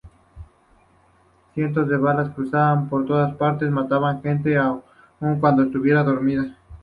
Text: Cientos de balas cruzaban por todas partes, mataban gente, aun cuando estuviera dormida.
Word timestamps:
Cientos 1.53 1.87
de 1.87 1.95
balas 1.95 2.31
cruzaban 2.33 2.89
por 2.89 3.05
todas 3.05 3.35
partes, 3.35 3.69
mataban 3.69 4.23
gente, 4.23 4.57
aun 4.57 4.81
cuando 5.39 5.61
estuviera 5.61 6.01
dormida. 6.03 6.57